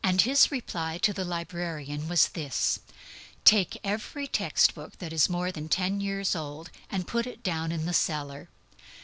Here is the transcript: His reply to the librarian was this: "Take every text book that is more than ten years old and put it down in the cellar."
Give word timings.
His 0.03 0.49
reply 0.51 0.97
to 1.03 1.13
the 1.13 1.23
librarian 1.23 2.07
was 2.09 2.29
this: 2.29 2.79
"Take 3.45 3.77
every 3.83 4.25
text 4.25 4.73
book 4.73 4.97
that 4.97 5.13
is 5.13 5.29
more 5.29 5.51
than 5.51 5.69
ten 5.69 6.01
years 6.01 6.35
old 6.35 6.71
and 6.89 7.05
put 7.07 7.27
it 7.27 7.43
down 7.43 7.71
in 7.71 7.85
the 7.85 7.93
cellar." 7.93 8.49